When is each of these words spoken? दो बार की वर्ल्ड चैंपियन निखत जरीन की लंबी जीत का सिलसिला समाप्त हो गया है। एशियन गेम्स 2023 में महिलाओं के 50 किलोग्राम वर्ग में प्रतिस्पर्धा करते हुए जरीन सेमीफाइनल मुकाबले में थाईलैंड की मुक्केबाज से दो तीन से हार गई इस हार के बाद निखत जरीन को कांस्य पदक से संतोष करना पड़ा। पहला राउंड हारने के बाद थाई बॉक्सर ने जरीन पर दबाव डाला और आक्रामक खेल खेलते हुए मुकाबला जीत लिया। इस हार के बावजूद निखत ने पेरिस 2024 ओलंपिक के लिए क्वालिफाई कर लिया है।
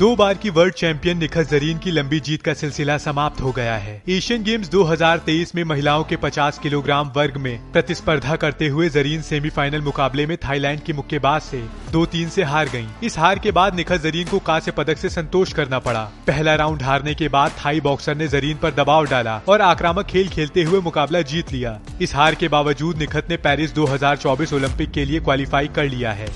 दो 0.00 0.14
बार 0.16 0.34
की 0.34 0.50
वर्ल्ड 0.50 0.74
चैंपियन 0.74 1.18
निखत 1.18 1.48
जरीन 1.48 1.78
की 1.78 1.90
लंबी 1.90 2.18
जीत 2.20 2.42
का 2.42 2.52
सिलसिला 2.54 2.96
समाप्त 2.98 3.40
हो 3.40 3.50
गया 3.52 3.74
है। 3.76 4.02
एशियन 4.08 4.42
गेम्स 4.42 4.68
2023 4.70 5.54
में 5.54 5.62
महिलाओं 5.64 6.04
के 6.04 6.16
50 6.16 6.58
किलोग्राम 6.58 7.10
वर्ग 7.16 7.36
में 7.36 7.72
प्रतिस्पर्धा 7.72 8.36
करते 8.36 8.68
हुए 8.68 8.88
जरीन 8.88 9.22
सेमीफाइनल 9.22 9.80
मुकाबले 9.80 10.26
में 10.26 10.36
थाईलैंड 10.36 10.80
की 10.80 10.92
मुक्केबाज 10.92 11.42
से 11.42 11.62
दो 11.92 12.06
तीन 12.06 12.28
से 12.28 12.42
हार 12.42 12.68
गई 12.68 12.86
इस 13.02 13.18
हार 13.18 13.38
के 13.38 13.50
बाद 13.50 13.74
निखत 13.74 14.00
जरीन 14.02 14.28
को 14.28 14.38
कांस्य 14.38 14.70
पदक 14.70 14.98
से 14.98 15.08
संतोष 15.08 15.52
करना 15.52 15.78
पड़ा। 15.78 16.04
पहला 16.26 16.54
राउंड 16.54 16.82
हारने 16.82 17.14
के 17.14 17.28
बाद 17.28 17.50
थाई 17.64 17.80
बॉक्सर 17.80 18.16
ने 18.16 18.28
जरीन 18.28 18.56
पर 18.56 18.70
दबाव 18.74 19.06
डाला 19.06 19.40
और 19.48 19.60
आक्रामक 19.62 20.06
खेल 20.06 20.28
खेलते 20.28 20.62
हुए 20.62 20.80
मुकाबला 20.80 21.22
जीत 21.24 21.52
लिया। 21.52 21.78
इस 22.02 22.14
हार 22.14 22.34
के 22.34 22.48
बावजूद 22.48 22.98
निखत 22.98 23.26
ने 23.30 23.36
पेरिस 23.38 23.74
2024 23.74 24.52
ओलंपिक 24.52 24.90
के 24.90 25.04
लिए 25.04 25.20
क्वालिफाई 25.20 25.68
कर 25.68 25.88
लिया 25.88 26.12
है। 26.12 26.28